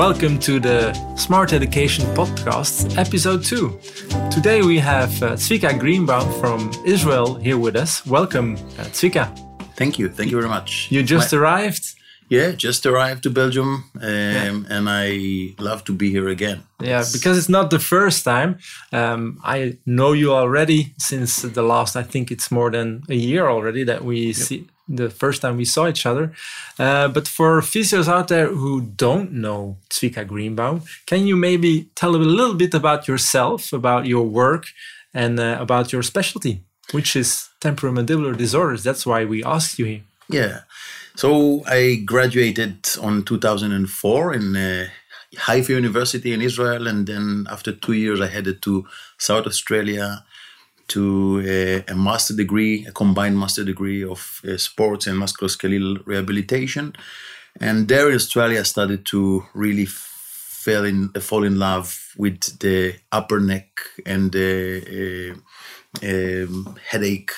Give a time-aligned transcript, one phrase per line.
[0.00, 3.78] Welcome to the Smart Education Podcast, episode 2.
[4.30, 8.06] Today we have uh, Zvika Greenbaum from Israel here with us.
[8.06, 9.28] Welcome, uh, Zvika.
[9.76, 10.08] Thank you.
[10.08, 10.88] Thank you very much.
[10.90, 11.84] You just My- arrived.
[12.30, 16.62] Yeah, just arrived to Belgium, um, and I love to be here again.
[16.80, 18.58] Yeah, because it's not the first time.
[18.92, 23.48] Um, I know you already since the last, I think it's more than a year
[23.48, 26.32] already that we see the first time we saw each other.
[26.78, 32.14] Uh, but for physios out there who don't know Zvika Greenbaum, can you maybe tell
[32.14, 34.66] a little bit about yourself, about your work,
[35.14, 36.62] and uh, about your specialty,
[36.92, 38.82] which is temporomandibular disorders?
[38.82, 40.02] That's why we asked you here.
[40.28, 40.60] Yeah.
[41.16, 44.88] So I graduated on 2004 in uh,
[45.36, 48.86] Haifa University in Israel, and then after two years, I headed to
[49.18, 50.24] South Australia
[50.90, 56.92] to uh, a master degree, a combined master degree of uh, sports and musculoskeletal rehabilitation.
[57.60, 62.94] And there in Australia, I started to really fell in fall in love with the
[63.10, 63.68] upper neck
[64.06, 65.32] and the
[66.02, 67.32] uh, um, headache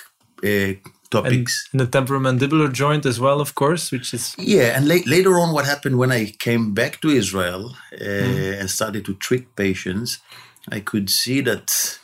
[0.45, 1.69] uh, And, topics.
[1.73, 5.53] and the temporomandibular joint as well, of course, which is Yeah, and la- later on,
[5.53, 10.19] what happened when I came back to Israel uh, and started to treat patients,
[10.77, 11.99] I could see that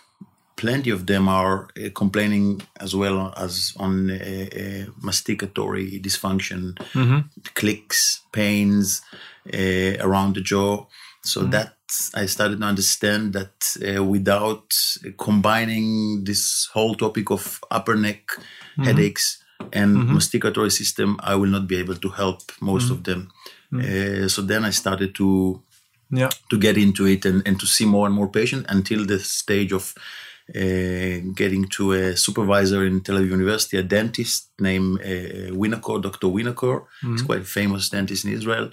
[0.58, 6.76] plenty of them are uh, complaining as well as on uh, uh, masticatory dysfunction,
[7.54, 9.00] clicks, pains
[9.54, 10.84] uh, around the jaw.
[11.22, 11.74] So that
[12.14, 14.74] I started to understand that uh, without
[15.18, 18.22] combining this whole topic of upper neck
[18.76, 19.42] headaches
[19.72, 23.30] and masticatory system, I will not be able to help most of them.
[23.74, 25.62] Uh, so then I started to
[26.10, 26.30] yeah.
[26.50, 29.72] to get into it and, and to see more and more patients until the stage
[29.72, 29.94] of
[30.52, 36.26] getting to a supervisor in Tel Aviv University, a dentist named uh, Dr.
[36.28, 36.84] Winocur.
[37.02, 38.70] He's quite a famous dentist in Israel.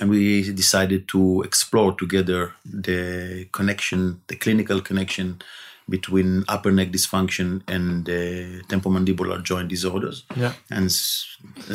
[0.00, 5.40] And we decided to explore together the connection, the clinical connection
[5.88, 10.24] between upper neck dysfunction and uh, temporomandibular joint disorders.
[10.34, 10.54] Yeah.
[10.70, 10.90] And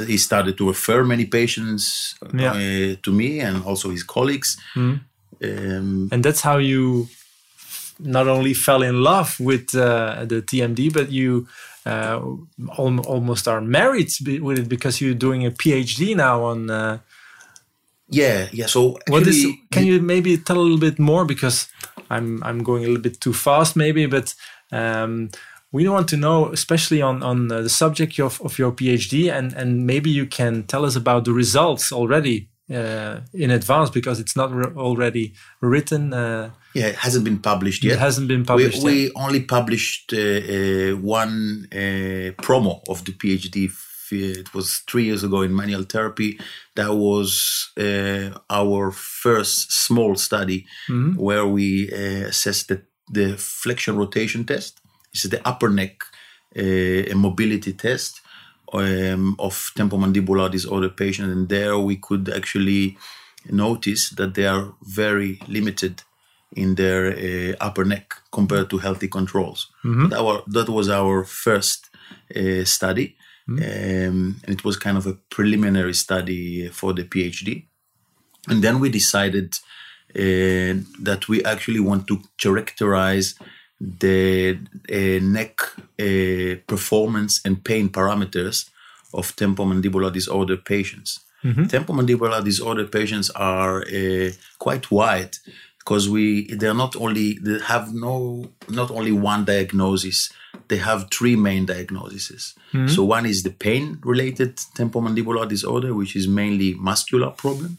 [0.07, 2.53] he started to refer many patients Yeah.
[2.53, 4.57] uh, to me and also his colleagues.
[5.41, 7.07] Um, and that's how you
[7.99, 11.47] not only fell in love with uh, the TMD, but you
[11.85, 12.19] uh,
[12.77, 14.11] al- almost are married
[14.41, 16.69] with it because you're doing a PhD now on.
[16.69, 16.99] Uh,
[18.09, 18.65] yeah, yeah.
[18.65, 19.37] So what is?
[19.37, 21.67] actually, Can you maybe tell a little bit more because
[22.09, 24.33] I'm I'm going a little bit too fast maybe, but.
[24.71, 25.29] Um,
[25.71, 29.85] we want to know, especially on, on the subject of, of your PhD, and, and
[29.85, 34.51] maybe you can tell us about the results already uh, in advance because it's not
[34.51, 36.13] re- already written.
[36.13, 37.93] Uh, yeah, it hasn't been published yet.
[37.93, 39.11] It hasn't been published We, yet.
[39.15, 43.69] we only published uh, uh, one uh, promo of the PhD.
[44.11, 46.39] It was three years ago in manual therapy.
[46.75, 51.19] That was uh, our first small study Mm-hmm.
[51.19, 52.81] where we uh, assessed the,
[53.13, 54.79] the flexion rotation test.
[55.13, 56.03] This is the upper neck
[56.57, 58.21] uh, mobility test
[58.73, 62.97] um, of temporomandibular disorder patients, and there we could actually
[63.49, 66.03] notice that they are very limited
[66.55, 69.67] in their uh, upper neck compared to healthy controls.
[70.09, 71.89] That, wa- that was our first
[72.35, 73.15] uh, study,
[73.47, 77.65] um, and it was kind of a preliminary study for the PhD.
[78.47, 79.53] And then we decided
[80.15, 83.35] uh, that we actually want to characterize
[83.79, 84.59] the
[84.91, 85.59] uh, neck
[85.99, 88.69] uh, performance and pain parameters
[89.13, 91.21] of temporomandibular disorder patients.
[91.67, 94.29] Temporomandibular disorder patients are uh,
[94.59, 95.37] quite wide
[95.79, 100.29] because we they're not only they have no not only one diagnosis
[100.67, 102.53] they have three main diagnoses.
[102.87, 107.77] So one is the pain related temporomandibular disorder which is mainly muscular problem.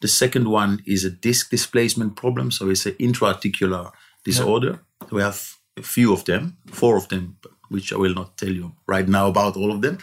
[0.00, 3.92] The second one is a disc displacement problem so it's an intraarticular
[4.24, 4.80] disorder
[5.10, 7.36] we have a few of them four of them
[7.72, 9.98] which I will not tell you right now about all of them.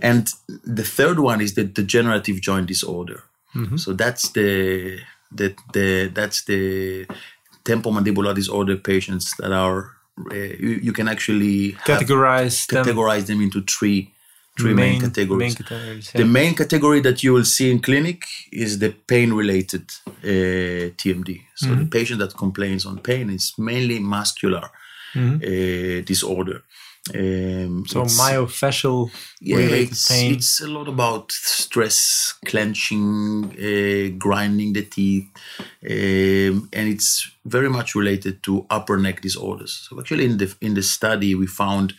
[0.00, 0.28] And
[0.62, 3.24] the third one is the degenerative joint disorder.
[3.78, 5.00] So that's the
[5.32, 7.06] the, the that's the
[7.64, 9.92] temporomandibular disorder patients that are
[10.30, 14.12] uh, you, you can actually categorize them categorize them into three
[14.58, 15.38] three main, categories.
[15.40, 19.84] main categories, The main category that you will see in clinic is the pain-related
[20.22, 21.40] uh, TMD.
[21.56, 21.78] So Mm-hmm.
[21.80, 24.70] the patient that complains on pain is mainly muscular
[25.42, 26.62] uh, disorder.
[27.14, 29.10] Um, so myofascial
[29.40, 30.32] yeah, related it's, pain.
[30.34, 35.28] it's a lot about stress, clenching, uh, grinding the teeth,
[35.84, 39.86] um, and it's very much related to upper neck disorders.
[39.88, 41.92] So actually, in the in the study, we found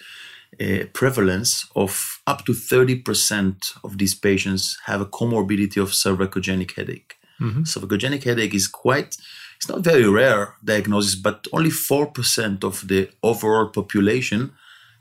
[0.59, 6.75] a prevalence of up to thirty percent of these patients have a comorbidity of cervicogenic
[6.75, 7.15] headache.
[7.39, 7.63] Mm-hmm.
[7.63, 9.17] Cervicogenic headache is quite,
[9.57, 14.51] it's not very rare diagnosis, but only 4% of the overall population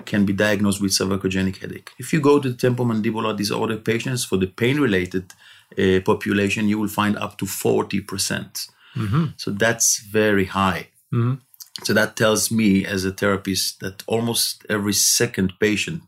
[0.04, 1.90] can be diagnosed with cervicogenic headache.
[1.98, 5.32] If you go to the temporomandibular disorder patients for the pain related
[5.78, 8.06] uh, population, you will find up to 40%.
[8.06, 8.66] percent
[8.96, 9.26] mm-hmm.
[9.36, 10.88] So that's very high.
[11.12, 11.34] Mm-hmm.
[11.82, 16.02] So that tells me as a therapist that almost every second patient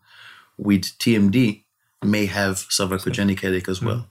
[0.57, 1.65] with TMD
[2.05, 4.07] may have cervicogenic headache as well.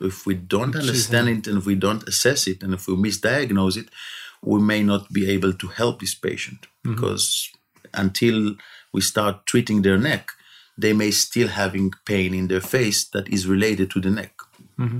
[0.00, 3.76] If we don't understand it and if we don't assess it and if we misdiagnose
[3.76, 3.88] it,
[4.42, 7.50] we may not be able to help this patient because
[7.94, 8.54] until
[8.92, 10.30] we start treating their neck,
[10.76, 14.32] they may still having pain in their face that is related to the neck.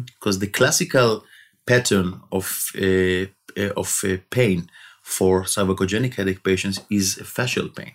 [0.07, 1.25] Because the classical
[1.67, 4.69] pattern of uh, uh, of uh, pain
[5.17, 7.93] for cervicogenic headache patients is a facial pain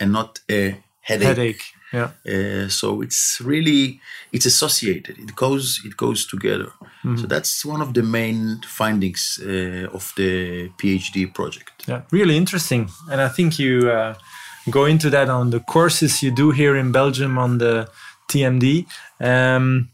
[0.00, 1.28] and not a headache.
[1.28, 1.62] Headache.
[1.92, 2.10] Yeah.
[2.26, 4.00] Uh, so it's really
[4.32, 5.16] it's associated.
[5.18, 6.72] It goes it goes together.
[7.16, 11.84] So that's one of the main findings uh, of the PhD project.
[11.86, 12.88] Yeah, really interesting.
[13.10, 14.14] And I think you uh,
[14.70, 17.88] go into that on the courses you do here in Belgium on the
[18.28, 18.86] TMD,
[19.20, 19.90] um,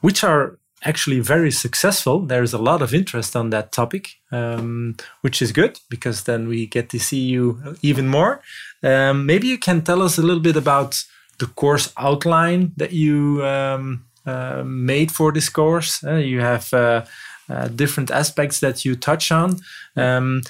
[0.00, 2.20] which are actually very successful.
[2.20, 6.66] There's a lot of interest on that topic, um, which is good because then we
[6.66, 8.40] get to see you even more.
[8.82, 11.04] Um, maybe you can tell us a little bit about
[11.38, 16.02] the course outline that you um, uh, made for this course.
[16.04, 17.04] Uh, you have uh,
[17.48, 19.56] uh, different aspects that you touch on.
[19.96, 20.42] Um,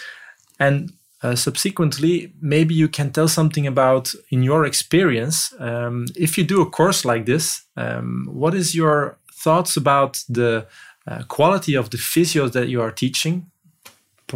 [0.58, 0.92] and
[1.22, 6.62] uh, subsequently, maybe you can tell something about, in your experience, um, if you do
[6.62, 10.66] a course like this, um, what is your thoughts about the
[11.06, 13.50] uh, quality of the physios that you are teaching?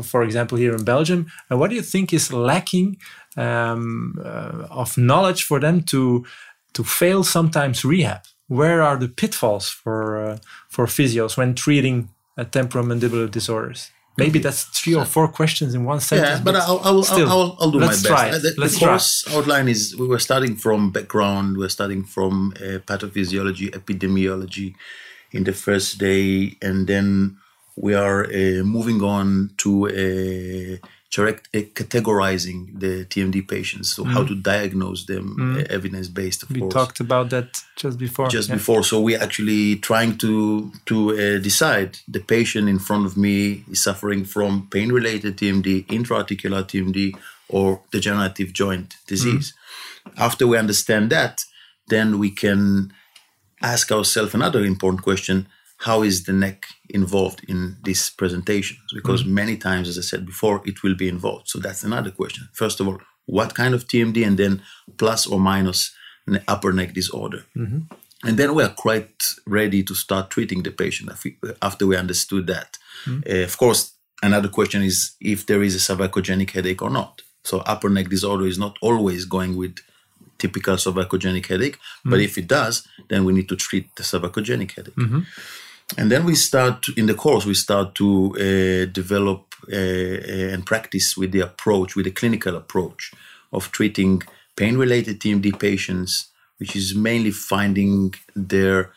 [0.02, 2.96] For, example, here in Belgium, and what do you think is lacking
[3.36, 6.24] um, uh, of knowledge for them to
[6.72, 8.22] to fail sometimes rehab?
[8.48, 10.38] Where are the pitfalls for uh,
[10.70, 12.08] for physios when treating
[12.38, 13.90] uh, temporomandibular disorders?
[14.16, 16.38] Maybe that's three or four questions in one sentence.
[16.38, 18.12] Yeah, but I'll, I'll, still, I'll, I'll, I'll do my let's best.
[18.14, 18.28] try.
[18.28, 19.36] Uh, The, Let's the try.
[19.38, 24.74] outline is we were starting from background, we're starting from uh, pathophysiology, epidemiology
[25.32, 27.38] in the first day, and then
[27.76, 34.24] we are uh, moving on to uh, correct, uh, categorizing the TMD patients, so how
[34.24, 35.24] to diagnose them,
[35.56, 36.54] uh, evidence based, Mm.
[36.54, 38.28] We course talked about that just before.
[38.28, 38.56] just Yeah.
[38.56, 38.82] before.
[38.90, 40.32] So we're actually trying to
[40.90, 46.62] to uh, decide the patient in front of me is suffering from pain-related TMD, intra-articular
[46.64, 47.12] TMD,
[47.48, 49.52] or degenerative joint disease.
[50.16, 51.44] After we understand that,
[51.88, 52.92] then we can
[53.60, 55.46] ask ourselves another important question:
[55.86, 56.58] How is the neck
[56.92, 58.76] involved in this presentation?
[58.94, 59.34] Because mm-hmm.
[59.34, 61.48] many times, as I said before, it will be involved.
[61.48, 62.48] So that's another question.
[62.52, 64.62] First of all, what kind of TMD, and then
[64.96, 65.94] plus or minus
[66.26, 67.44] an upper neck disorder.
[67.56, 67.94] Mm-hmm.
[68.24, 71.10] And then we are quite ready to start treating the patient
[71.60, 72.78] after we understood that.
[73.04, 73.22] Mm-hmm.
[73.28, 77.22] Uh, of course, another question is if there is a cervicogenic headache or not.
[77.44, 79.78] So upper neck disorder is not always going with
[80.38, 84.94] typical cervicogenic headache, but if it does, then we need to treat the cervicogenic headache.
[85.98, 90.52] And then we start to- in the course, we start to uh, develop uh, uh,
[90.54, 93.12] and practice with the approach, with the clinical approach
[93.52, 94.22] of treating
[94.56, 98.90] pain related TMD patients, which is mainly finding their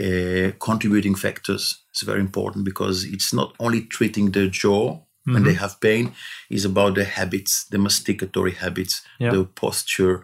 [0.00, 1.82] uh, contributing factors.
[1.90, 5.00] It's very important because it's not only treating the jaw
[5.32, 6.12] when they have pain,
[6.48, 9.32] is about their habits, the masticatory habits, Yeah.
[9.32, 10.16] the posture,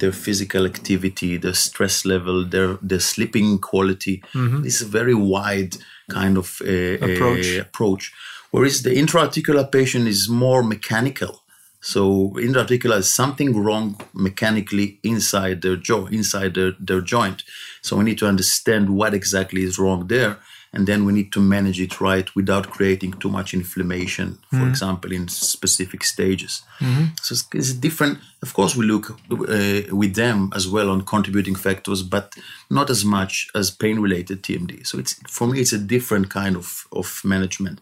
[0.00, 4.22] their physical activity, the stress level, their their sleeping quality.
[4.62, 5.76] This is a very wide
[6.08, 7.46] kind of uh, Approach.
[7.58, 8.12] uh, approach.
[8.52, 11.42] Whereas the intra-articular patient is more mechanical.
[11.80, 12.00] So
[12.38, 17.42] intra-articular is something wrong mechanically inside their jaw, inside their, their joint.
[17.82, 20.38] So we need to understand what exactly is wrong there.
[20.74, 25.12] And then we need to manage it right without creating too much inflammation, for example,
[25.12, 26.62] in specific stages.
[27.22, 28.18] So it's, it's different.
[28.42, 32.34] Of course, we look uh, with them as well on contributing factors, but
[32.70, 34.84] not as much as pain-related TMD.
[34.84, 37.80] So it's for me, it's a different kind of, of management.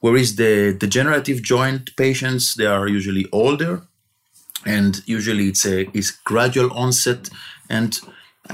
[0.00, 3.82] Whereas the degenerative joint patients, they are usually older,
[4.64, 7.30] and usually it's a it's gradual onset,
[7.70, 7.98] and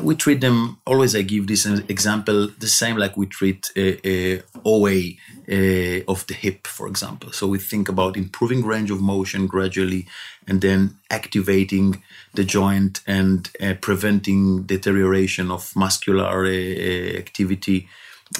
[0.00, 0.78] we treat them.
[0.86, 5.12] Always, I give this example, the same like we treat a, a OA
[6.08, 7.32] of the hip, for example.
[7.32, 10.06] So we think about improving range of motion gradually,
[10.46, 12.02] and then activating
[12.34, 17.88] the joint and uh, preventing deterioration of muscular uh, activity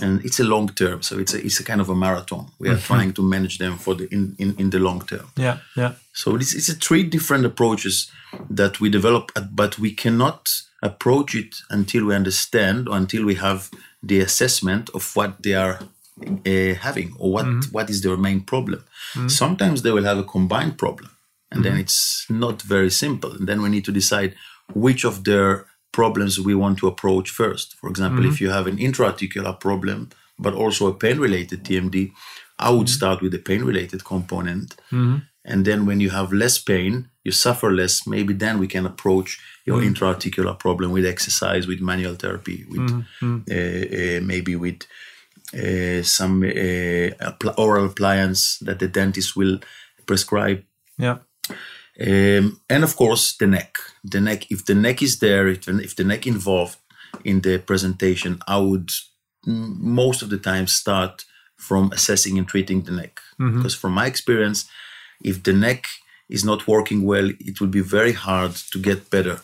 [0.00, 2.68] and it's a long term so it's a, it's a kind of a marathon we
[2.68, 5.92] are trying to manage them for the in, in, in the long term Yeah, yeah.
[6.12, 8.10] so it's, it's a three different approaches
[8.50, 10.48] that we develop uh, but we cannot
[10.82, 13.70] approach it until we understand or until we have
[14.02, 15.78] the assessment of what they are
[16.46, 18.84] uh, having or what what is their main problem.
[19.28, 21.10] Sometimes they will have a combined problem,
[21.50, 23.30] and then it's not very simple.
[23.32, 24.34] And then we need to decide
[24.74, 27.74] which of their problems we want to approach first.
[27.76, 30.08] For example, if you have an intra-articular problem,
[30.38, 32.12] but also a pain-related TMD,
[32.58, 34.74] I would start with the pain-related component.
[35.44, 39.40] And then when you have less pain, you suffer less, maybe then we can approach
[39.66, 42.90] your intra-articular problem with exercise, with manual therapy, with
[43.50, 44.82] uh, uh, maybe with
[45.54, 49.58] uh, some uh, oral appliance that the dentist will
[50.06, 50.64] prescribe.
[50.98, 51.18] Yeah.
[52.06, 53.78] Um, and of course, the neck.
[54.04, 54.50] The neck.
[54.50, 56.78] If the neck is there, if, if the neck involved
[57.24, 58.90] in the presentation, I would
[59.44, 61.24] most of the time start
[61.56, 63.20] from assessing and treating the neck.
[63.40, 63.58] Mm-hmm.
[63.58, 64.68] Because from my experience,
[65.22, 65.84] if the neck
[66.28, 69.40] is not working well, it will be very hard to get better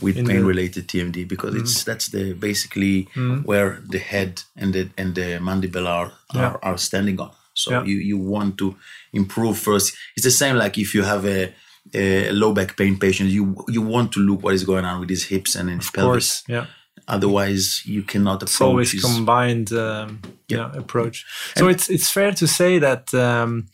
[0.00, 1.90] with In pain-related TMD because it's mm-hmm.
[1.90, 3.42] that's the basically mm-hmm.
[3.42, 6.40] where the head and the and the mandible are Yeah.
[6.42, 7.30] are, are standing on.
[7.54, 7.84] So Yeah.
[7.84, 8.76] you you want to
[9.12, 9.96] improve first.
[10.16, 11.52] It's the same like if you have a,
[11.94, 15.10] a low back pain patient, you you want to look what is going on with
[15.10, 16.12] his hips and his Of pelvis.
[16.12, 16.42] course.
[16.48, 16.66] Yeah.
[17.08, 18.68] Otherwise, you cannot It's approach.
[18.68, 20.70] always his- combined um, yeah.
[20.76, 21.24] approach.
[21.56, 23.66] So it's it's fair to say that um,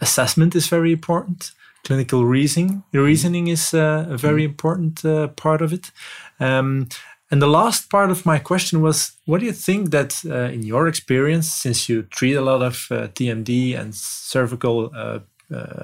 [0.00, 1.52] assessment is very important.
[1.84, 5.90] Clinical reasoning reasoning is uh, a very important uh, part of it.
[6.38, 6.88] Um,
[7.32, 10.62] and the last part of my question was, what do you think that, uh, in
[10.64, 15.18] your experience, since you treat a lot of uh, TMD and cervical uh, uh,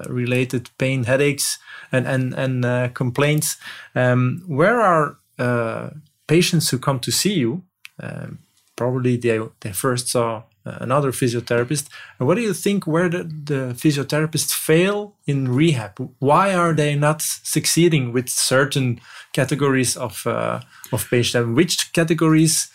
[0.07, 1.59] related pain, headaches,
[1.91, 3.57] and and and uh, complaints,
[3.95, 5.89] um, where are uh,
[6.27, 7.63] patients who come to see you?
[8.01, 8.39] Um,
[8.75, 11.87] probably they they first saw uh, another physiotherapist.
[12.19, 12.85] And what do you think?
[12.85, 15.97] Where the, the physiotherapists fail in rehab?
[16.19, 18.99] Why are they not succeeding with certain
[19.33, 20.59] categories of uh,
[20.91, 21.55] of patients?
[21.55, 22.69] Which categories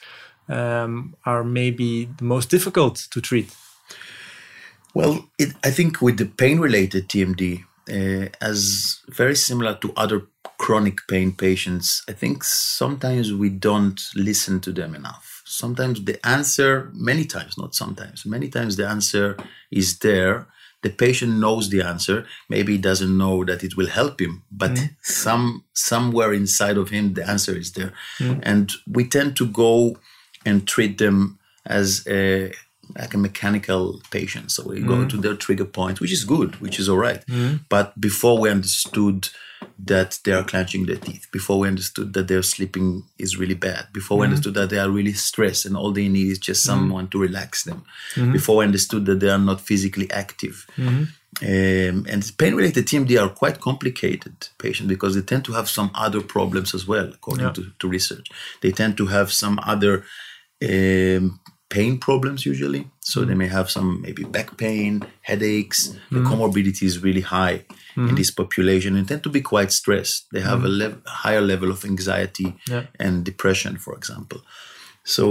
[0.49, 3.55] um, are maybe the most difficult to treat?
[4.95, 10.27] Well, it, I think with the pain-related TMD, uh, as very similar to other
[10.59, 15.43] chronic pain patients, I think sometimes we don't listen to them enough.
[15.45, 19.37] Sometimes the answer, many times, not sometimes, many times the answer
[19.71, 20.47] is there.
[20.83, 22.27] The patient knows the answer.
[22.49, 27.15] Maybe he doesn't know that it will help him, but some somewhere inside of him,
[27.15, 27.93] the answer is there.
[28.43, 29.97] And we tend to go
[30.45, 32.53] and treat them as a
[32.97, 34.51] like a mechanical patient.
[34.51, 35.11] So we go mm.
[35.11, 37.25] to their trigger point, which is good, which is all right.
[37.27, 37.61] Mm.
[37.69, 39.29] But before we understood
[39.79, 43.87] that they are clenching their teeth, before we understood that their sleeping is really bad,
[43.93, 44.31] before we mm.
[44.31, 47.65] understood that they are really stressed and all they need is just someone to relax
[47.65, 47.85] them,
[48.15, 48.33] mm-hmm.
[48.33, 50.67] before we understood that they are not physically active.
[50.77, 51.05] Mm-hmm.
[51.41, 56.21] Um, and pain-related TMD are quite complicated patients because they tend to have some other
[56.21, 57.53] problems as well, according Yeah.
[57.53, 58.29] to, to research.
[58.61, 60.05] They tend to have some other
[60.63, 61.41] um,
[61.77, 62.83] pain problems usually.
[63.01, 64.93] So they may have some maybe back pain,
[65.31, 65.79] headaches.
[66.11, 67.59] The comorbidity is really high
[67.97, 70.21] in this population and tend to be quite stressed.
[70.33, 72.85] They have a lev- higher level of anxiety Yeah.
[73.05, 74.39] and depression, for example.
[75.05, 75.25] So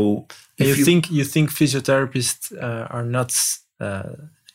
[0.57, 3.31] if you, think you think physiotherapists uh, are not
[3.79, 4.13] uh,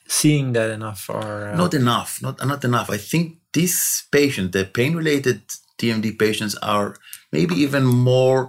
[0.09, 3.25] seeing that enough, or uh, not enough not not enough i think
[3.59, 5.39] this patient the pain related
[5.81, 6.89] tmd patients are
[7.33, 8.41] maybe even more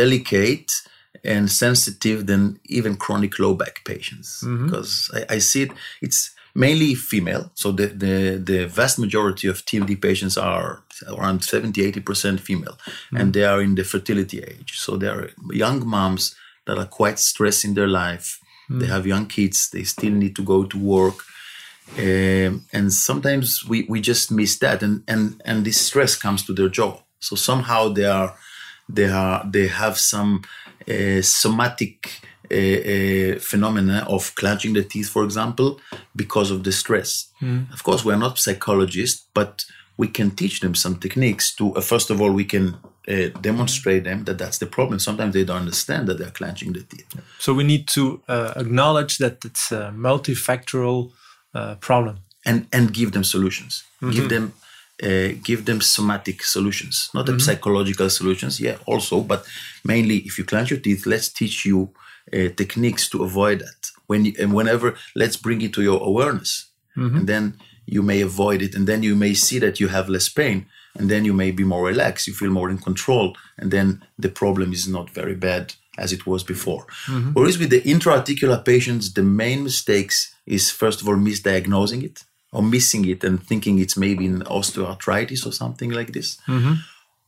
[0.00, 0.70] delicate
[1.24, 4.42] and sensitive than even chronic low back patients.
[4.44, 4.66] Mm-hmm.
[4.66, 7.50] Because I, I see it it's mainly female.
[7.54, 12.76] So the, the the vast majority of tmd patients are around 70 80% female.
[12.76, 13.16] Mm-hmm.
[13.16, 14.78] And they are in the fertility age.
[14.78, 16.34] So they are young moms
[16.66, 18.40] that are quite stressed in their life.
[18.70, 18.80] Mm-hmm.
[18.80, 19.70] They have young kids.
[19.70, 21.16] They still need to go to work.
[21.98, 24.82] Um, and sometimes we, we just miss that.
[24.82, 27.02] And, and and this stress comes to their jaw.
[27.18, 28.36] So somehow they are
[28.88, 30.42] they are they have some
[31.22, 35.80] somatic uh, uh, phenomena of clenching the teeth for example
[36.14, 37.28] because of the stress.
[37.72, 39.64] Of course we're not psychologists but
[39.96, 42.76] we can teach them some techniques to uh, first of all we can
[43.08, 44.98] uh, demonstrate them that that's the problem.
[44.98, 47.06] Sometimes they don't understand that they're clenching the teeth.
[47.38, 51.10] So we need to uh, acknowledge that it's a multifactorial
[51.54, 52.16] uh, problem.
[52.44, 53.84] and and give them solutions.
[54.00, 54.52] Give them
[55.02, 59.44] uh, give them somatic solutions not the psychological solutions yeah also but
[59.84, 61.90] mainly if you clench your teeth let's teach you
[62.32, 63.90] uh, techniques to avoid that.
[64.06, 66.70] When you, and whenever let's bring it to your awareness.
[67.16, 70.28] And then you may avoid it and then you may see that you have less
[70.28, 74.02] pain and then you may be more relaxed you feel more in control and then
[74.18, 76.86] the problem is not very bad as it was before.
[77.34, 82.24] Whereas with the intra-articular patients the main mistakes is first of all misdiagnosing it
[82.54, 86.74] or missing it and thinking it's maybe an osteoarthritis or something like this mm-hmm.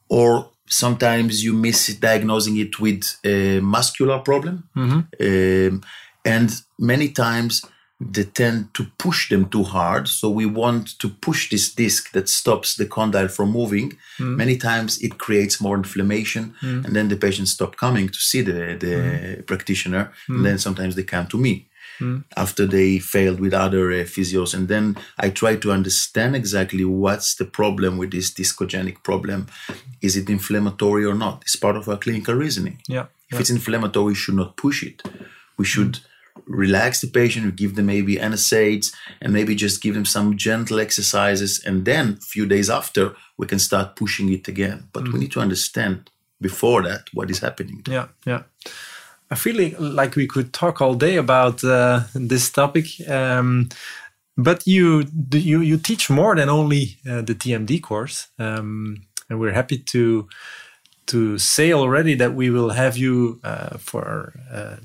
[0.09, 5.01] or sometimes you misdiagnosing it with a muscular problem mm-hmm.
[5.27, 5.83] um,
[6.25, 7.63] and many times
[7.99, 10.07] they tend to push them too hard.
[10.07, 13.97] So we want to push this disc that stops the condyle from moving.
[14.19, 14.37] Mm.
[14.37, 16.85] Many times it creates more inflammation, mm.
[16.85, 19.47] and then the patients stop coming to see the, the mm.
[19.47, 20.45] practitioner, and mm.
[20.45, 21.69] then sometimes they come to me.
[22.37, 27.35] After they failed with other uh, physios, and then I try to understand exactly what's
[27.35, 29.47] the problem with this discogenic problem.
[30.03, 31.43] Is it inflammatory or not?
[31.43, 32.81] It's part of our clinical reasoning.
[32.89, 33.07] Yeah.
[33.31, 35.03] If it's inflammatory, we should not push it.
[35.59, 36.01] We should
[36.47, 40.79] relax the patient, we give them maybe NSAIDs and maybe just give them some gentle
[40.79, 41.63] exercises.
[41.65, 44.89] And then a few days after, we can start pushing it again.
[44.93, 46.11] But we need to understand
[46.41, 47.83] before that what is happening.
[47.89, 48.43] Yeah, yeah.
[49.31, 53.69] I feel like, like we could talk all day about uh, this topic, um,
[54.37, 59.53] but you you you teach more than only uh, the TMD course, um, and we're
[59.53, 60.29] happy to
[61.07, 64.77] to say already that we will have you uh, for uh,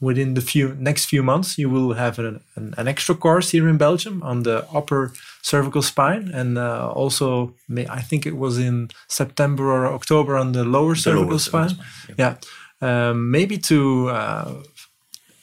[0.00, 1.58] within the few next few months.
[1.58, 5.12] You will have an, an, an extra course here in Belgium on the upper
[5.42, 10.52] cervical spine, and uh, also may, I think it was in September or October on
[10.52, 11.68] the lower cervical lower spine.
[11.70, 12.36] cervical spine, yeah,
[12.80, 14.08] um, maybe to.
[14.08, 14.62] Uh,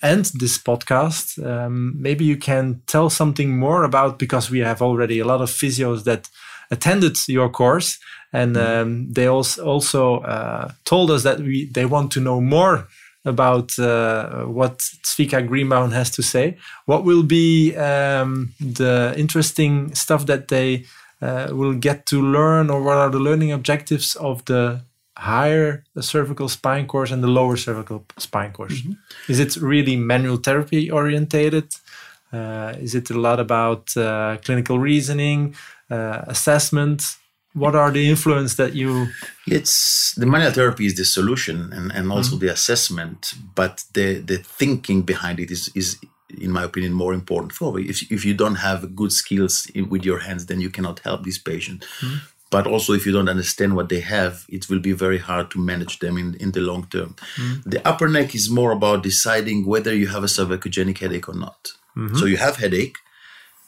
[0.03, 5.19] end this podcast, um, maybe you can tell something more about because we have already
[5.19, 6.27] a lot of physios that
[6.71, 8.00] attended your course,
[8.33, 12.88] and um, they also also uh, told us that we they want to know more
[13.25, 16.57] about uh, what Zvika Greenbaum has to say.
[16.85, 20.85] What will be um, the interesting stuff that they
[21.21, 24.81] uh, will get to learn, or what are the learning objectives of the
[25.21, 28.81] higher the cervical spine course and the lower cervical spine course?
[29.27, 31.67] Is it really manual therapy orientated?
[32.33, 35.55] Uh, is it a lot about uh, clinical reasoning,
[35.89, 36.99] uh, assessment?
[37.53, 39.07] What are the influence that you?
[39.45, 44.37] It's the manual therapy is the solution and, and also the assessment, but the, the
[44.37, 45.99] thinking behind it is, is,
[46.39, 47.51] in my opinion, more important.
[47.51, 51.00] For if, if you don't have good skills in, with your hands, then you cannot
[51.00, 51.85] help this patient.
[52.51, 55.59] But also, if you don't understand what they have, it will be very hard to
[55.59, 57.16] manage them in, in the long term.
[57.37, 57.70] Mm-hmm.
[57.70, 61.72] The upper neck is more about deciding whether you have a cervicogenic headache or not.
[61.98, 62.18] Mm-hmm.
[62.18, 62.98] So you have headache.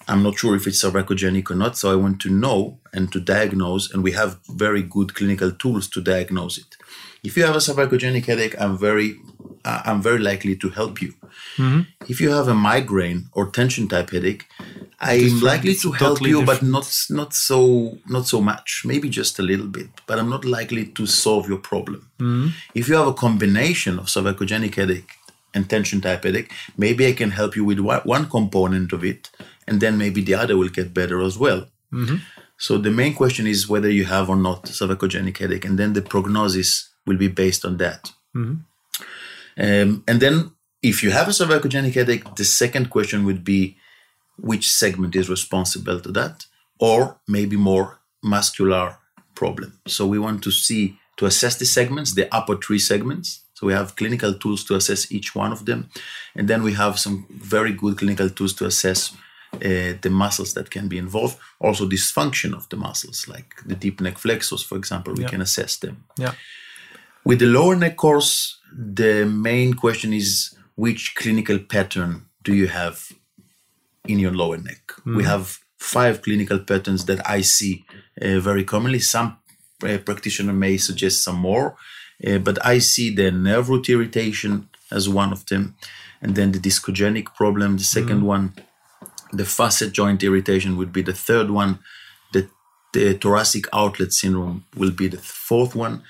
[0.10, 1.78] I'm not sure if it's cervicogenic or not.
[1.78, 5.88] So I want to know and to diagnose, and we have very good clinical tools
[5.92, 6.76] to diagnose it.
[7.24, 9.16] If you have a cervicogenic headache, I'm very,
[9.64, 11.14] I'm very likely to help you.
[11.56, 11.82] Mm-hmm.
[12.10, 14.46] If you have a migraine or tension type headache,
[15.06, 18.84] I'm likely to help totally you, but not not so not so much.
[18.86, 22.10] Maybe just a little bit, but I'm not likely to solve your problem.
[22.74, 25.12] If you have a combination of cervicogenic headache
[25.54, 29.30] and tension type headache, maybe I can help you with one one component of it,
[29.68, 31.62] and then maybe the other will get better as well.
[32.58, 36.02] So the main question is whether you have or not cervicogenic headache, and then the
[36.02, 38.12] prognosis will be based on that.
[39.58, 43.78] Um, and then if you have a cervicogenic headache, the second question would be
[44.38, 46.46] which segment is responsible to that,
[46.80, 48.98] or maybe more muscular
[49.36, 49.80] problem.
[49.88, 53.42] So we want to see to assess the segments, the upper three segments.
[53.54, 55.90] So we have clinical tools to assess each one of them,
[56.36, 59.16] and then we have some very good clinical tools to assess
[59.54, 61.38] uh, the muscles that can be involved.
[61.60, 65.30] Also, dysfunction of the muscles, like the deep neck flexors, for example, we Yeah.
[65.30, 66.04] can assess them.
[66.18, 66.34] Yeah.
[67.24, 72.96] With the lower neck course, the main question is which clinical pattern do you have
[74.08, 74.94] in your lower neck?
[75.18, 77.86] We have five clinical patterns that I see
[78.22, 79.00] uh, very commonly.
[79.00, 79.38] Some
[79.84, 81.76] uh, practitioner may suggest some more,
[82.26, 85.76] uh, but I see the nerve root irritation as one of them,
[86.22, 88.54] and then the discogenic problem, the 2nd one.
[89.32, 91.80] The facet joint irritation would be the third one.
[92.34, 92.48] The,
[92.94, 96.04] the thoracic outlet syndrome will be the fourth one,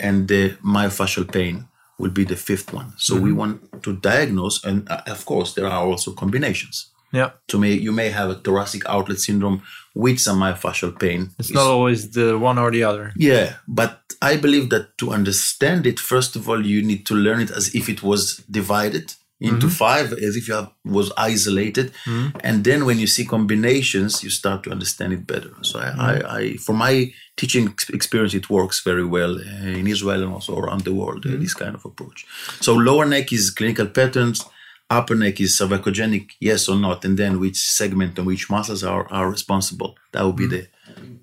[0.00, 2.94] and the myofascial pain will be the fifth one.
[2.96, 6.86] So we want to diagnose, and uh, of course, there are also combinations.
[7.12, 7.30] Yeah.
[7.50, 9.62] So may, you may have a thoracic outlet syndrome
[9.94, 11.30] with some myofascial pain.
[11.38, 13.12] It's not always the one or the other.
[13.16, 17.40] Yeah, but I believe that to understand it, first of all, you need to learn
[17.40, 19.74] it as if it was divided into mm-hmm.
[19.74, 22.36] five, as if you have, was isolated, mm-hmm.
[22.44, 25.50] and then when you see combinations, you start to understand it better.
[25.62, 26.26] So I, I, mm-hmm.
[26.26, 30.92] I for my teaching experience, it works very well in Israel and also around the
[30.92, 31.24] world.
[31.24, 32.26] uh, this kind of approach.
[32.60, 34.44] So lower neck is clinical patterns.
[34.90, 39.06] Upper neck is cervicogenic, yes or not, and then which segment and which muscles are,
[39.12, 39.96] are responsible.
[40.12, 40.66] That would be the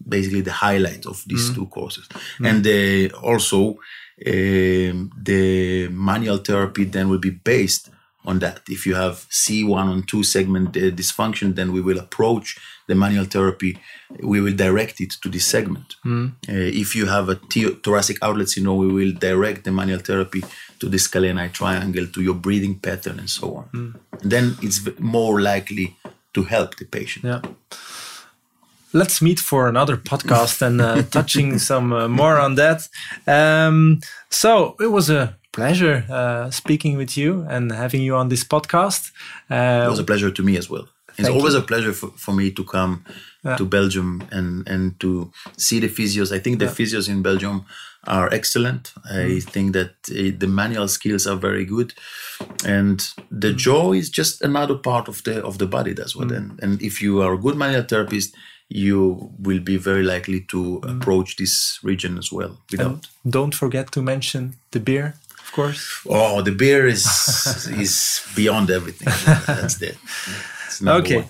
[0.07, 2.07] basically the highlight of these two courses.
[2.39, 3.77] And uh, also,
[4.25, 7.89] um, the manual therapy then will be based
[8.27, 8.61] on that.
[8.67, 13.25] If you have C1 and 2 segment uh, dysfunction, then we will approach the manual
[13.25, 13.79] therapy.
[14.21, 15.95] We will direct it to this segment.
[16.49, 20.43] Uh, if you have a T- thoracic outlet syndrome, we will direct the manual therapy
[20.79, 23.69] to the scalene triangle, to your breathing pattern, and so on.
[24.21, 25.95] And then it's more likely
[26.33, 27.25] to help the patient.
[27.25, 27.41] Yeah.
[28.93, 32.87] Let's meet for another podcast and uh, touching some uh, more on that.
[33.25, 38.43] Um, so it was a pleasure uh, speaking with you and having you on this
[38.53, 39.01] podcast.
[39.49, 40.85] It Uh, was a pleasure to me as well.
[41.19, 42.93] It's always a pleasure for, for me to come
[43.57, 45.09] to Belgium and, and to
[45.57, 46.31] see the physios.
[46.31, 47.65] I think the physios in Belgium
[48.03, 48.93] are excellent.
[49.27, 51.89] I think that uh, the manual skills are very good,
[52.65, 52.97] and
[53.31, 55.93] the jaw is just another part of the of the body.
[55.93, 56.31] That's what.
[56.31, 58.35] And, and if you are a good manual therapist,
[58.69, 62.51] you will be very likely to approach this region as well.
[62.71, 65.13] Without don't forget to mention the beer,
[65.47, 66.01] of course.
[66.09, 67.05] oh, the beer is
[67.79, 69.07] is beyond everything.
[69.45, 69.97] That's it.
[70.85, 71.25] Okay.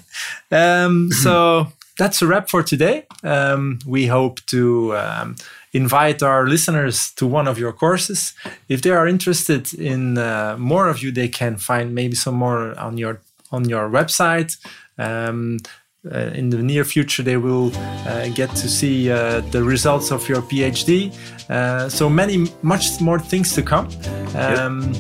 [0.52, 3.06] Um, so that's a wrap for today.
[3.24, 5.36] Um, we hope to um,
[5.74, 8.34] invite our listeners to one of your courses.
[8.68, 12.78] If they are interested in uh, more of you, they can find maybe some more
[12.80, 14.58] on your on your website.
[14.98, 15.60] Um,
[16.06, 17.72] uh, in the near future, they will
[18.08, 21.12] uh, get to see uh, the results of your PhD.
[21.50, 23.88] Uh, so many, much more things to come.
[24.36, 24.94] Um,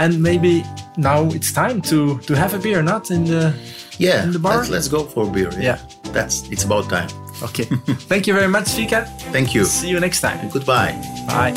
[0.00, 0.62] And maybe
[0.96, 3.52] now it's time to to have a beer, not in the
[3.98, 4.56] Yeah, In the bar?
[4.58, 5.50] Let's, let's go for a beer.
[5.60, 5.78] Yeah.
[6.12, 7.08] that's it's about time.
[7.42, 7.66] Okay.
[8.08, 9.06] Thank you very much, Zvika.
[9.32, 9.64] Thank you.
[9.64, 10.48] See you next time.
[10.50, 10.94] Goodbye.
[11.26, 11.52] Bye.